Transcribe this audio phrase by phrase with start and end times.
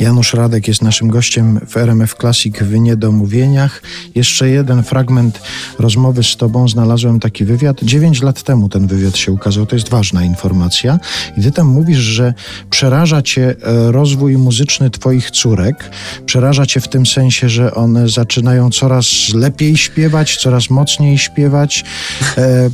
[0.00, 3.82] Janusz Radek jest naszym gościem w RMF Classic w Niedomówieniach.
[4.14, 5.40] Jeszcze jeden fragment
[5.78, 6.68] rozmowy z Tobą.
[6.68, 7.82] Znalazłem taki wywiad.
[7.82, 9.66] Dziewięć lat temu ten wywiad się ukazał.
[9.66, 10.98] To jest ważna informacja.
[11.36, 12.34] I Ty tam mówisz, że
[12.70, 15.90] przeraża Cię e, rozwój muzyczny Twoich córek.
[16.26, 21.84] Przeraża Cię w tym sensie, że one zaczynają coraz lepiej śpiewać, coraz mocniej śpiewać.
[22.38, 22.70] E,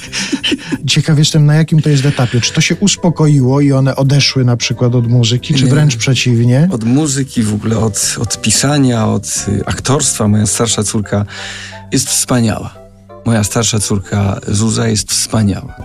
[0.90, 2.40] ciekaw jestem, na jakim to jest etapie.
[2.40, 6.17] Czy to się uspokoiło i one odeszły na przykład od muzyki, czy wręcz przeciwnie?
[6.72, 10.28] Od muzyki, w ogóle od, od pisania, od y, aktorstwa.
[10.28, 11.24] Moja starsza córka
[11.92, 12.74] jest wspaniała.
[13.24, 15.76] Moja starsza córka Zuza jest wspaniała.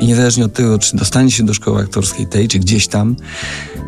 [0.00, 3.16] I niezależnie od tego, czy dostanie się do szkoły aktorskiej tej, czy gdzieś tam,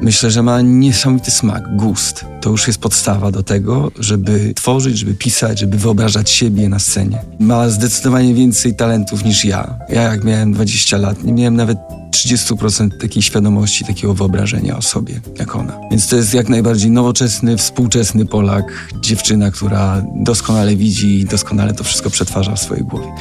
[0.02, 2.24] myślę, że ma niesamowity smak, gust.
[2.40, 7.22] To już jest podstawa do tego, żeby tworzyć, żeby pisać, żeby wyobrażać siebie na scenie.
[7.40, 9.78] Ma zdecydowanie więcej talentów niż ja.
[9.88, 11.78] Ja jak miałem 20 lat, nie miałem nawet
[12.12, 15.78] 30% takiej świadomości, takiego wyobrażenia o sobie, jak ona.
[15.90, 21.84] Więc to jest jak najbardziej nowoczesny, współczesny Polak, dziewczyna, która doskonale widzi i doskonale to
[21.84, 23.12] wszystko przetwarza w swojej głowie.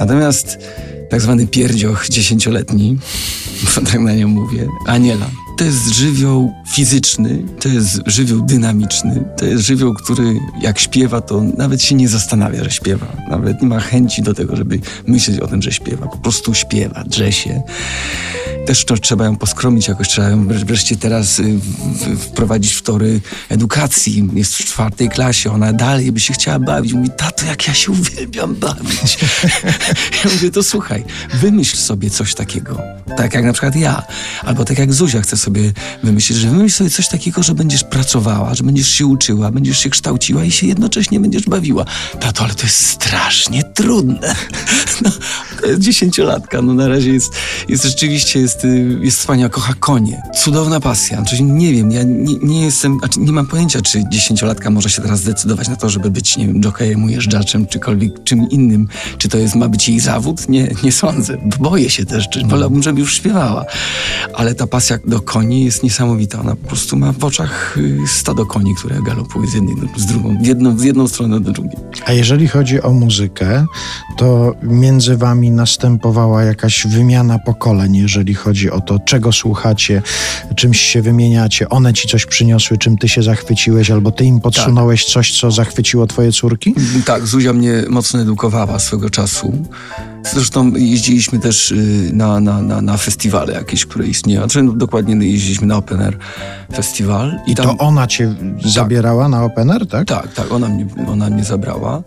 [0.00, 0.58] Natomiast
[1.10, 2.98] tak zwany pierdzioch dziesięcioletni,
[3.74, 5.26] bo tak na nią mówię, Aniela.
[5.58, 11.42] To jest żywioł fizyczny, to jest żywioł dynamiczny, to jest żywioł, który jak śpiewa, to
[11.56, 13.06] nawet się nie zastanawia, że śpiewa.
[13.30, 16.06] Nawet nie ma chęci do tego, żeby myśleć o tym, że śpiewa.
[16.06, 17.62] Po prostu śpiewa, drze się
[18.68, 21.60] też to trzeba ją poskromić jakoś, trzeba ją wreszcie teraz y,
[22.18, 24.28] wprowadzić w tory edukacji.
[24.34, 26.92] Jest w czwartej klasie, ona dalej by się chciała bawić.
[26.92, 29.18] Mówi, tato, jak ja się uwielbiam bawić.
[30.24, 32.78] ja mówię, to słuchaj, wymyśl sobie coś takiego.
[33.16, 34.02] Tak jak na przykład ja.
[34.44, 38.54] Albo tak jak Zuzia chce sobie wymyślić, że wymyśl sobie coś takiego, że będziesz pracowała,
[38.54, 41.84] że będziesz się uczyła, będziesz się kształciła i się jednocześnie będziesz bawiła.
[42.20, 44.34] Tato, ale to jest strasznie trudne.
[45.02, 45.10] no,
[45.60, 47.32] to jest dziesięciolatka, no na razie jest,
[47.68, 50.22] jest rzeczywiście jest jest, y, jest wspaniała, kocha konie.
[50.34, 51.16] Cudowna pasja.
[51.16, 55.02] Znaczy, nie wiem, ja nie, nie jestem, znaczy nie mam pojęcia, czy dziesięciolatka może się
[55.02, 58.88] teraz zdecydować na to, żeby być, nie wiem, jokejem, ujeżdżaczem, czykolwiek czym innym.
[59.18, 60.48] Czy to jest, ma być jej zawód?
[60.48, 61.38] Nie, nie sądzę.
[61.60, 63.64] Boję się też, czy wolałbym, żeby już śpiewała.
[64.34, 66.40] Ale ta pasja do koni jest niesamowita.
[66.40, 70.38] Ona po prostu ma w oczach y, stado koni, które galopuje z jednej z drugą,
[70.42, 71.76] z jedną, z jedną stronę do drugiej.
[72.06, 73.66] A jeżeli chodzi o muzykę,
[74.16, 80.02] to między wami następowała jakaś wymiana pokoleń, jeżeli chodzi o to, czego słuchacie,
[80.56, 85.04] czymś się wymieniacie, one ci coś przyniosły, czym ty się zachwyciłeś, albo ty im podsunąłeś
[85.04, 85.12] tak.
[85.12, 86.74] coś, co zachwyciło twoje córki?
[87.04, 89.52] Tak, Zuzia mnie mocno edukowała swego czasu.
[90.32, 94.40] Zresztą jeździliśmy też y, na, na, na, na festiwale jakieś, które istnieją.
[94.40, 96.18] Znaczy, no, dokładnie jeździliśmy na Open Air
[96.74, 97.38] Festiwal.
[97.46, 97.66] I, I tam...
[97.66, 98.70] to ona cię tak.
[98.70, 100.08] zabierała na Open Air, tak?
[100.08, 102.02] Tak, tak, ona mnie, ona mnie zabrała.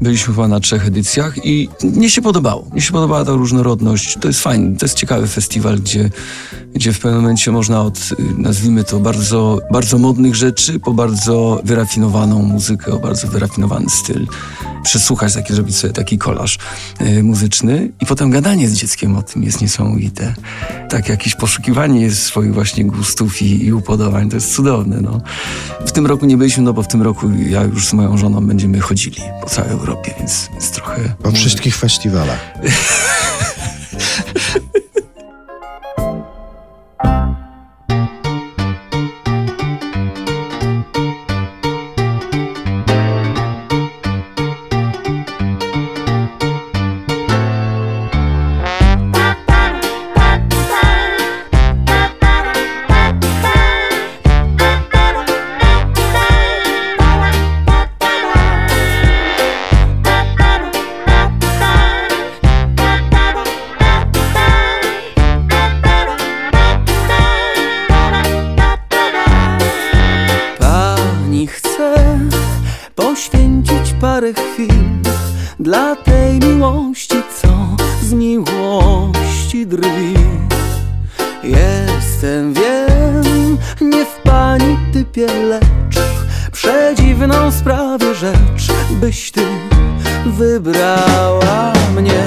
[0.00, 2.66] Byliśmy chyba na trzech edycjach i mnie się podobało.
[2.72, 4.18] Mnie się podobała ta różnorodność.
[4.20, 6.10] To jest fajne, to jest ciekawy festiwal, gdzie,
[6.74, 11.60] gdzie w pewnym momencie można od, y, nazwijmy to, bardzo, bardzo modnych rzeczy po bardzo
[11.64, 14.26] wyrafinowaną muzykę, o bardzo wyrafinowany styl
[14.86, 16.58] przesłuchać, taki, zrobić sobie taki kolaż
[17.00, 20.34] y, muzyczny i potem gadanie z dzieckiem o tym jest niesamowite.
[20.88, 25.00] Tak jakieś poszukiwanie jest swoich właśnie gustów i, i upodobań, to jest cudowne.
[25.00, 25.20] No.
[25.86, 28.46] W tym roku nie byliśmy, no bo w tym roku ja już z moją żoną
[28.46, 31.14] będziemy chodzili po całej Europie, więc, więc trochę...
[31.22, 32.40] Po wszystkich festiwalach.
[74.34, 74.86] chwil.
[75.60, 80.14] Dla tej miłości, co z miłości drwi.
[81.42, 86.00] Jestem, wiem, nie w pani typie, lecz
[86.52, 89.46] Przedziwną sprawie rzecz Byś ty
[90.26, 92.25] wybrała mnie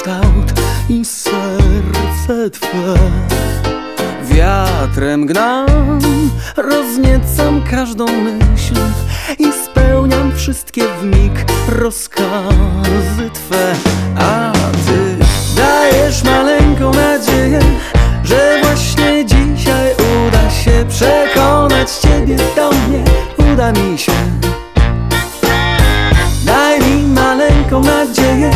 [0.00, 0.52] kształt
[0.88, 2.94] i serce twe.
[4.24, 6.00] Wiatrem gnam,
[6.56, 8.74] rozniecam każdą myśl
[9.38, 11.32] i spełniam wszystkie w mig
[11.68, 13.74] rozkazy Twe.
[14.18, 14.52] A
[14.86, 15.24] Ty
[15.56, 17.60] dajesz maleńką nadzieję,
[18.24, 19.94] że właśnie dzisiaj
[20.26, 23.04] uda się przekonać Ciebie do mnie,
[23.52, 24.12] uda mi się.
[26.44, 28.50] Daj mi maleńką nadzieję,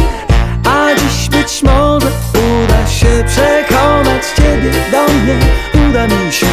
[4.64, 5.38] Ciebie do mnie,
[5.88, 6.46] uda mi się.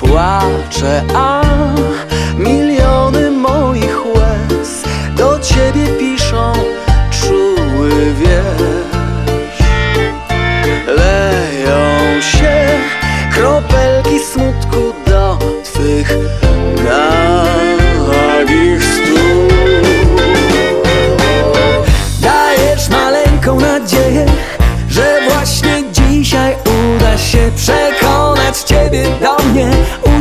[0.00, 1.42] Płaczę, a
[2.38, 4.82] miliony moich łez
[5.16, 6.52] do Ciebie piszą
[7.10, 9.62] czuły wiersz.
[10.86, 12.68] Leją się
[13.34, 16.41] kropelki smutku do Twych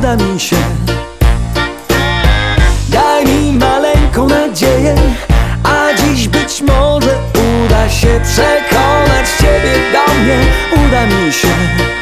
[0.02, 0.56] uda mi się.
[2.90, 4.96] Daj mi maleńką nadzieję,
[5.64, 7.18] a dziś być może
[7.66, 10.40] uda się przekonać Ciebie do mnie,
[10.88, 12.01] uda mi się.